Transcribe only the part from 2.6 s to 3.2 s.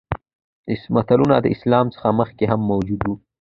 موجود وو